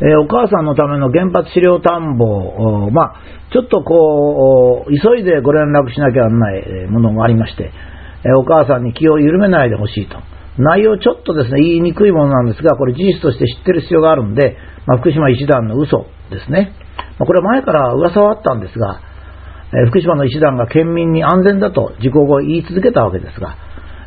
[0.00, 3.14] えー、お母さんのための原発資料探訪、まあ、
[3.52, 7.72] ちょっとこう、急いでご連絡しなきゃならないものがありまして、
[8.24, 10.18] えー、お母さんに気を緩めないでほしいと。
[10.58, 14.56] 内容ちょっとですね、言いにくいものなんですが、これ事実として知ってる必要があるんで、
[14.86, 16.74] まあ、福島医師団の嘘ですね。
[17.18, 19.00] まあ、これは前から噂はあったんですが、
[19.72, 23.56] えー、福島の医師団が県民に安全だと事故後言い続けたわけですが、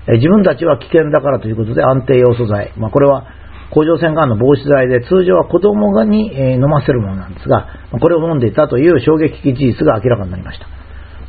[0.07, 3.27] え、自分たちは危険だからということで安定要素剤、まあ、これは
[3.73, 7.67] 甲状腺がんの防止剤で通常は子供に、飲ませるものなんですが、
[7.99, 10.67] これを飲んでいたという衝撃的事実が明らかになりました。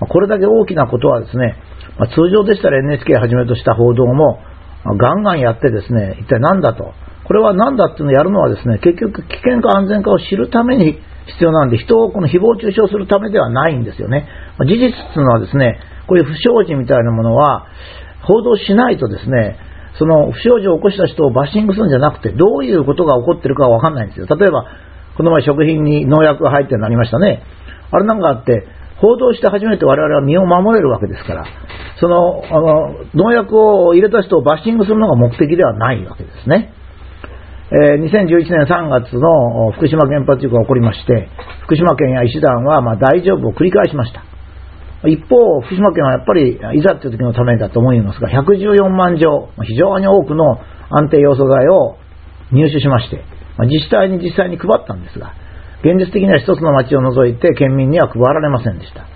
[0.07, 1.57] これだけ大きなことはですね、
[2.15, 4.41] 通常でしたら NHK をはじめとした報道も、
[4.99, 6.93] ガンガンやってですね、一体何だと。
[7.25, 14.27] これは何だっていうのをやるのはですね、結局危険か安全かを知るために必要なんで、人をこの誹謗中傷するためではないんですよね。
[14.59, 15.79] 事実っていうのはですね、
[16.09, 17.67] こういう不祥事みたいなものは、
[18.27, 19.57] 報道しないとですね、
[19.99, 24.27] その不祥事を起こした人をバッシングするんじゃなくて、どういうことが起こってるかわかんないんですよ。
[24.27, 24.65] 例えば、
[25.17, 27.43] この前食品に農薬が入ってなりましたね。
[27.91, 28.67] あれなんかあって、
[28.97, 31.45] 報道して初めて我々は身を守れるわけですから、
[32.01, 36.73] その、あの、農薬を入れた人をバッシングするのが目的ではないわけですね。
[37.73, 41.29] えー、2011年3月の福島原発事故が起こりまして、
[41.65, 44.32] 福島県や医師団はま大丈夫を繰り返しました。
[45.05, 50.45] 一方、福島県はやっぱりいざという時のためだと思いますが、114万錠、非常に多くの
[50.91, 51.97] 安定要素剤を
[52.53, 53.25] 入手しまして、
[53.67, 55.35] 自治体に実際に配ったんですが、
[55.83, 59.07] 現実的には一つの町を除いて県民には配られませんでした。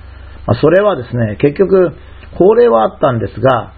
[0.61, 1.93] それはですね、結局、
[2.35, 3.73] 法令はあったんですが、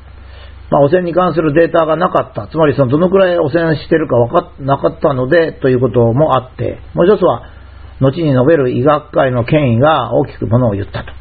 [0.71, 2.49] まあ、汚染に関するデータがなかった。
[2.49, 7.43] つまりそのどのくらい汚染してるか分かなかったのでということもあって、もう一つは、
[8.01, 11.13] 後に述べる医学会の権威が大きくものを言ったと。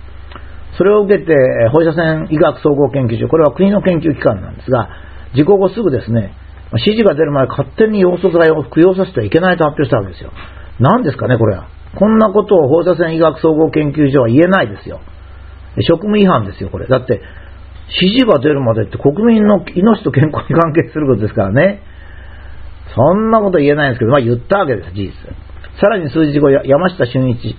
[0.78, 1.34] それを受けて、
[1.72, 4.90] 放射線医学総合研究所、これは国の研究機関なんですが、
[5.34, 6.34] 事故後すぐですね、
[6.74, 10.32] 指示が出る前勝手に要素剤を服用させてはいけないと発表したわけですよ。
[10.80, 11.68] 何ですかね、これは。
[11.96, 15.00] こんなことを放射線医学総合研究所は言えないですよ。
[15.82, 16.88] 職務違反ですよ、これ。
[16.88, 17.22] だって、
[18.02, 21.82] 指示が出るまでって国民の命と健康に関係することですからね。
[22.94, 25.14] そんなこと言えないんですけど、まあ言ったわけです、事実。
[25.80, 27.56] さらに数日後、山下俊一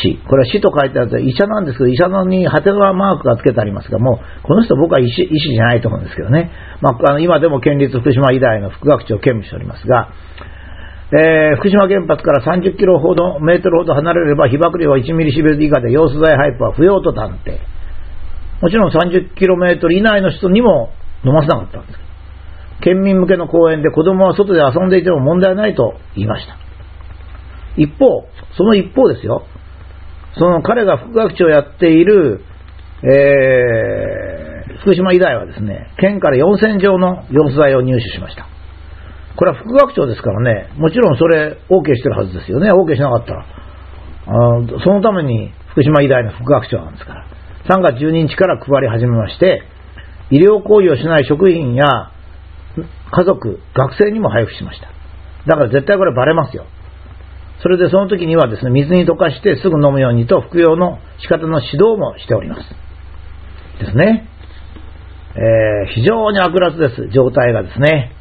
[0.00, 0.18] 氏。
[0.28, 6.50] これは死と書いてあると医者なんですけど、医者のにハテナマークがつけてありますが、もう、この人僕は医師医師じゃないと思うんですけどね。
[6.80, 10.08] まあ、あの今でも県立福島医大の副学長を兼務しておりますが、
[11.12, 17.60] えー、福島原発から30キロほど、メートルほど離れれば被爆量は1ミリシベル以下で用素剤ハイプは不要と断定。
[18.62, 20.90] もちろん30キロメートル以内の人にも
[21.24, 21.98] 飲ませなかったんです。
[22.82, 26.56] 県民向けの公園で子供は外で遊んでいても問題ないと言いました。
[27.76, 28.26] 一方、
[28.56, 29.44] その一方ですよ。
[30.38, 32.44] その彼が副学長をやっている、
[33.02, 38.46] えー、福島医大はですね、県から4000錠の用素剤を入手しました。
[39.36, 42.70] これは副学長ですからね、もちろんそれ OK してるはずですよね。
[42.70, 43.46] OK しなかったら。
[44.24, 44.34] あ
[44.84, 47.26] そのために福島医大の副学長なんですから。
[47.68, 49.62] 3月12日から配り始めまして、
[50.30, 51.84] 医療行為をしない職員や
[53.12, 54.88] 家族、学生にも配布しました。
[55.46, 56.66] だから絶対これバレますよ。
[57.62, 62.62] それでその時にはですね、水に溶かしてすぐ飲むようにと服用の仕方の指導もしております。
[63.78, 64.28] ですね。
[65.34, 68.12] えー、非常に悪辣です、状態がですね。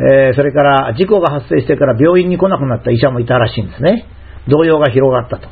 [0.00, 4.06] えー、それから事故が発生してから病院に来なくなった医者もいたらしいんですね。
[4.48, 5.48] 動揺が広がったと。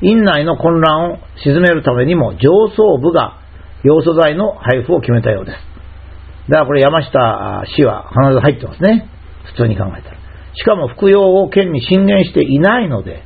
[0.00, 3.40] 院内の混乱を鎮めるためにも上層部が
[3.82, 5.58] 要素剤の配布を決めたようです。
[6.48, 9.08] だからこれ山下氏は必ず入ってますね。
[9.44, 10.15] 普通に考えたら。
[10.56, 13.22] しかも服用を県に進言していないので、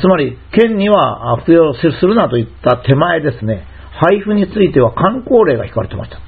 [0.00, 6.18] つまり県には服用するなといった手前ですね、配布については観光令が引かれてました。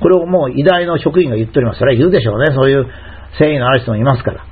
[0.00, 1.78] これをもう偉大の職員が言っております。
[1.78, 2.54] それは言うでしょうね。
[2.54, 2.86] そういう
[3.32, 4.44] 誠意のある人もいますから。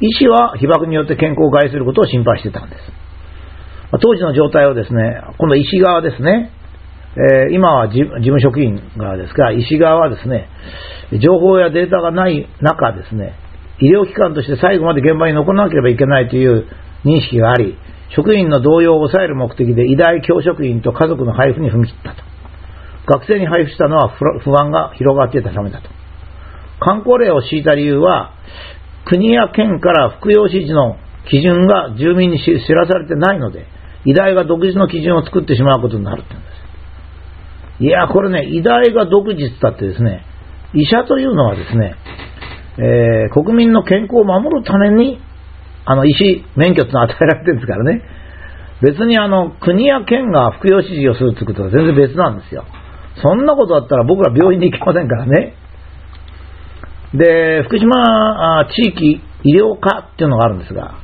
[0.00, 2.82] 医師は被爆によって健康を害することを心配してたんです。
[3.92, 6.50] 当時の状態をですね、今度医師側ですね、
[7.16, 10.48] えー、今は事務職員側ですが、医師側はですね、
[11.22, 13.34] 情報やデータがない中ですね、
[13.80, 16.66] 医療機関として最後まで現場に残らなければいけないという
[17.04, 17.78] 認識があり、
[18.14, 22.22] 職員の動揺を抑える目的で医大教職員と家族の配布に踏み切ったと。
[23.06, 25.88] 学生に配布したのは不安が広がっていたためだと。
[26.80, 28.32] 観光令を敷いた理由は、
[29.06, 30.98] 国や県から服用指示の
[31.30, 33.66] 基準が住民に知らされてないので、
[34.04, 36.45] 医大が独自の基準を作ってしまうことになるって言うんです。
[37.80, 40.24] いや、これね、医大が独自って言ったってですね、
[40.74, 41.94] 医者というのはですね、
[42.78, 45.18] えー、国民の健康を守るために、
[45.84, 48.02] あの、医師免許ってのは与えられてるんですからね。
[48.82, 52.64] 別にあの、国や県が服用指示をするってことは全然別なんですよ。
[53.22, 55.54] そんなことだったら僕ら病院に行きませんからね。
[57.14, 60.98] で、福島地域医療科っていうのがあるんですが、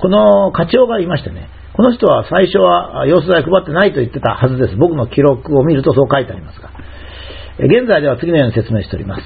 [0.00, 4.76] この課長がいましてね、この人は最初は様子剤配ってないと言ってたはずです。
[4.76, 6.70] 僕の記録を見るとそう書いてありますが。
[7.58, 9.22] 現在では次のように説明しております。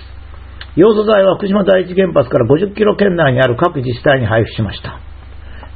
[0.77, 5.01] 要素剤は福島第一原発から50キロ圏内にある各自治体に配布しました。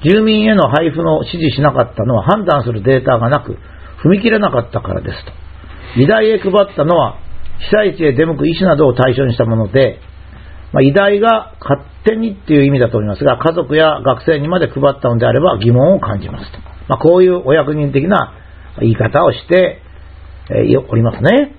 [0.04, 3.58] 住民への配布の指示しなかったのは判断するデータがなく、
[4.02, 5.32] 踏み切れなかったからですと。
[6.00, 7.18] 医大へ配ったのは、
[7.58, 10.00] 被災地へ出向く医師などを対象にしたもので、
[10.72, 16.58] まあ、医大が勝手にっていう意味だと思いますが、家族や学生にまで配ったのであれば疑問を感じますと。
[16.88, 18.34] まあ、こういうお役人的な
[18.80, 19.80] 言い方をして、
[20.50, 21.54] え、おりますね。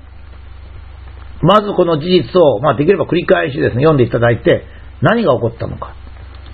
[1.41, 4.65] まずこの事実を、まあ、できれば繰り返しですね、読んでいただいて、
[5.01, 5.95] 何が起こったのか。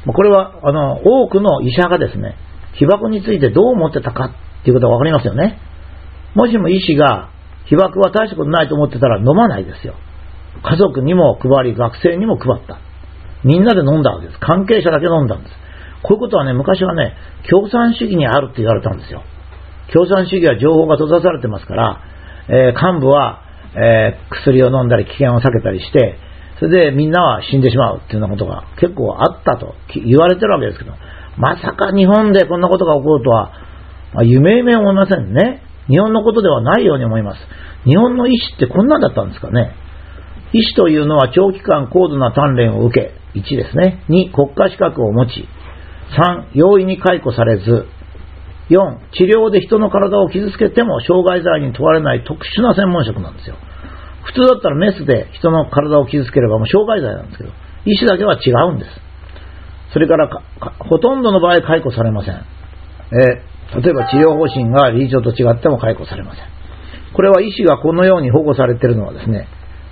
[0.06, 2.36] これは、あの、多くの医者がですね、
[2.74, 5.60] 被爆についてどう思ってたかっていうことがわかりますよね。
[6.36, 7.30] もしも医師が
[7.66, 9.96] 被爆は大したことないと思ってたら飲まないですよ。
[10.64, 12.80] 家族にも配り、学生にも配った。
[13.44, 14.40] みんなで飲んだわけです。
[14.40, 15.54] 関係者だけ飲んだんです。
[16.04, 17.16] こういうことはね、昔はね、
[17.50, 19.24] 共産主義にあるって言われたんですよ。
[19.94, 22.02] 共産主義は情報が閉ざされてますから、
[22.50, 26.18] えー、幹部はえー、薬を飲んだり危険を避けたりして、
[26.60, 30.94] それでみんなは死んでしまうっていうようなことが結構あったと言われてるわけですけど、
[31.38, 33.52] まさか日本でこんなことが起こるとは、
[34.14, 35.62] まあ、夢夢思いませんね。
[35.90, 37.40] 日本のことではないように思います。
[37.84, 39.76] 日本の医師ってこんなんだったんですかね。
[40.56, 44.06] 医師というのは長期間高度な鍛錬を受け、1ですね。
[44.08, 45.44] 2、国家資格を持ち、
[46.16, 47.88] 3、容易に解雇されず、
[48.70, 53.58] 4、治療で人の体を傷つけても傷害罪に問われない特殊な専門職なんですよ。
[54.24, 57.52] 普通だったらメスで人の体を傷つければもう傷害罪なんですけど、
[57.86, 58.92] 医師だけは違うんです。
[59.92, 60.30] それから
[60.80, 62.36] ほとんどの場合解雇されません。
[63.12, 63.44] え
[63.82, 66.46] 例えば治療方針が理事長と違っても解雇されません。
[67.14, 69.48] これは医師がこのように保護されているのはですね、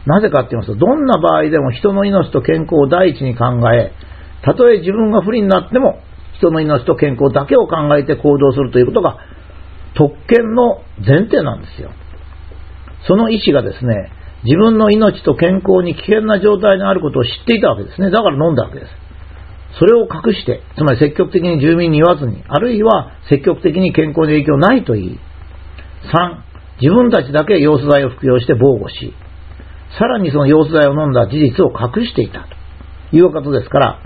[0.05, 3.93] なぜかって言いますと、どんな場合でも人の命と健康を第一に考え、
[4.43, 5.99] たとえ自分が不利になっても
[6.37, 9.17] 人の命と健康だけを考えて行動するということが
[9.95, 11.91] 特権の前提なんですよ。
[13.07, 14.11] その意思がですね、
[14.43, 18.11] 自分の命と健康に危険な状態にあることを知っていたわけですね。
[18.11, 18.91] だから飲んだわけです。
[19.79, 25.19] それを隠して、つまり積極的に住民に言わずに、あるいは積極的に健康に影響ないと言い、
[26.13, 29.13] 3、自分たちだけ陽素剤を服用して防護し、
[29.97, 32.47] さらにその陽素剤を飲んだ事実を隠していた
[33.11, 33.99] ということですから、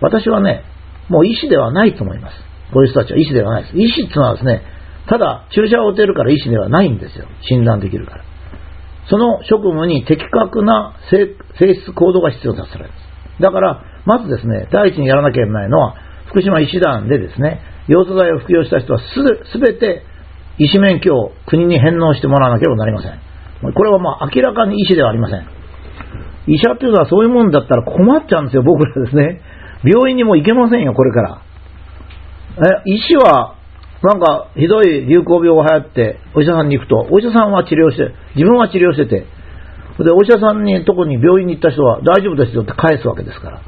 [0.00, 0.64] 私はね、
[1.08, 2.36] もう医師ではないと思います。
[2.72, 3.76] こういう人たちは医師ではないです。
[3.76, 4.62] 医師っていうのはですね、
[5.08, 7.26] ただ注射を打てるから医師ではないんですよ。
[7.48, 8.24] 診断できるから。
[9.08, 11.34] その職務に的確な性
[11.74, 13.42] 質行動が必要だとされます。
[13.42, 15.94] だから、まずですね、第一にやらなきゃいけないのは、
[16.26, 20.02] 福島医師団でですね、用素剤を服用した人はすべて
[20.58, 23.27] 医師免許を国に返納してもらわなければなりません。
[23.60, 25.46] これはまあ明らかに医師ではありません。
[26.46, 29.42] 医者っていうのはそういうもんだったら困っちゃうんですよ、僕らですね。
[29.84, 31.42] 病院にも行けませんよ、これから。
[32.86, 33.54] え、医師は、
[34.02, 39.26] なんか、ひどい流行病が流行って、お医者さんに行くと、お医者さんは治療して、自分は治療してて、
[40.02, 43.60] で、お医者さんに、とこに病院に行った人は大丈夫ですよって返すわけですから。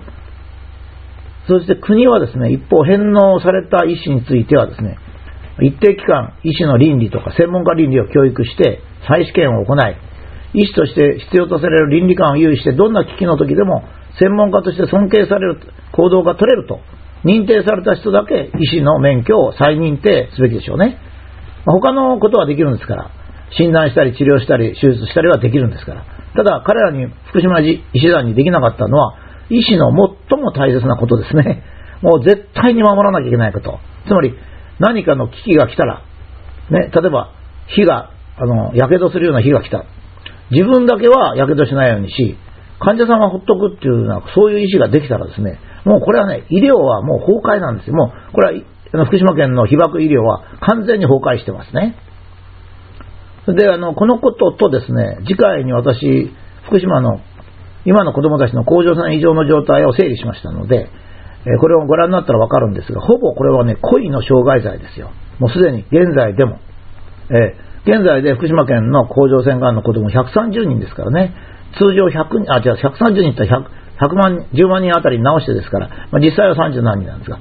[1.49, 4.99] そして国はですね、一方返納された医師についてはですね、
[5.61, 9.97] 一定期間、医師の倫理とか専門家倫理を教育して、再試験を行い、
[10.55, 13.85] 医師として必要とされる倫理観を有して、どんな危機の時でも
[14.19, 15.61] 専門家として尊敬される
[15.93, 16.81] 行動が取れると
[17.25, 20.98] 認定された人だけ医師の免許を再認定すべきでしょうね。
[21.67, 23.10] 他のことはできるんですから、
[23.56, 26.05] 診断したり治療したり手術したりはできるんですから。
[26.34, 29.17] ただ彼らに福島医師団にできなかったのは
[29.51, 31.63] 医師の最も大切なことですね。
[32.03, 33.79] もう絶対に守らなきゃいけないこと。
[34.06, 34.34] つまり
[34.79, 36.03] 何かの危機が来たら、
[36.70, 37.32] ね、例えば
[37.67, 39.84] 火が、あの、火傷するような火が来た。
[40.51, 42.37] 自分だけは火傷しないようにし、
[42.81, 47.94] 患者さんはほっとくっていうような、そういう意思ができたらですね、もうこれはね、医療はもう崩壊なんですよ。
[47.94, 51.96] もう、これは、福島県の被爆医療は完全に崩壊してますね。
[53.46, 56.32] で、あの、このこととですね、次回に私、
[56.67, 57.20] 福島の
[57.84, 60.89] 今の子供たちの甲状腺異常の状態を整理しましたので、
[61.46, 65.10] えこれをご覧になったらわかるんですが、ほぼこれはね、故意の傷害罪ですよ。
[65.39, 66.58] もうすでに現在でも。
[67.31, 71.34] え現在で福島県の甲状腺がんの子供130人ですからね、
[71.79, 73.65] 通常100人、あ、じゃあ130人って 100,
[74.01, 77.39] 100万、10万人あたり直してですから、まあ、実際は30何人なんですが、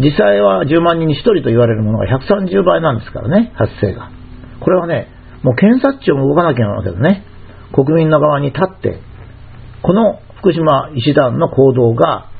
[0.00, 4.10] 実際は10万人に1人と言われるものが130倍なんですからね、発生が。
[4.60, 5.08] これはね、
[5.42, 7.24] もう検察庁も動かなきゃなわけですね。
[7.72, 9.00] 国民の側に立って、
[9.82, 12.30] この福島医師団の行動が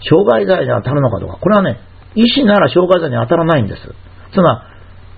[0.00, 1.38] 傷害罪に当たるのかどうか。
[1.38, 1.78] これはね、
[2.14, 3.80] 医師なら傷害罪に当たらないんです。
[4.32, 4.74] つまり、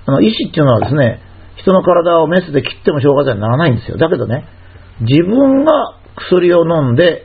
[0.06, 1.21] あの医師っていうのはですね、
[1.56, 3.96] 人の体をメスで切っても傷害罪にならないんですよ。
[3.96, 4.44] だけどね、
[5.00, 7.25] 自分が薬を飲んで、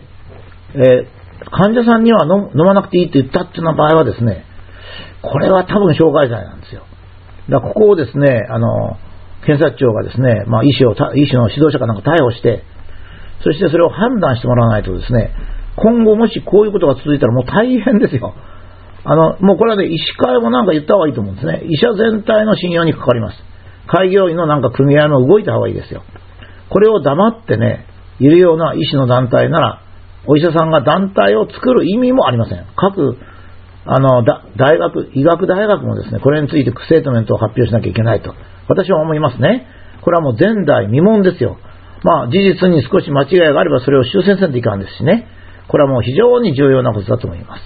[0.75, 1.07] え
[1.51, 4.45] 患者さんには飲まなくていいって言ったっていうような場合はですね、
[5.21, 6.83] これは多分傷害罪なんですよ。
[7.49, 8.97] だからここをですね、あの、
[9.45, 12.63] 検察庁がですね、まあ、医師を、医師の指導者かなんか逮捕して、
[13.43, 15.33] そしてそれを判断してもらわないとですね、
[15.75, 18.35] 今後もしこういうことが続いたらもう大変ですよ。
[19.03, 21.63] あの、もうこれはね、医師会もなんか言った方がいいと思うんですね。
[21.65, 23.37] 医者全体の信用にかかります。
[23.87, 26.03] 開業医のなんか組合も動いた方がいいですよ。
[26.69, 27.85] これを黙ってね、
[28.19, 29.81] いるような医師の団体なら、
[30.27, 32.65] お医者さんが団体を作る意味もありません。
[32.75, 33.17] 各、
[33.85, 38.35] あの、大学、医学大学もですね、これについてステートメントを発表しなきゃいけないと、
[38.67, 39.65] 私は思いますね。
[40.01, 41.57] これはもう前代未聞ですよ。
[42.03, 45.27] まあ、事実に少し間違いがあればそれを修正せんといかんですしね。
[45.67, 47.61] これはもう非常に重要なことだと思います。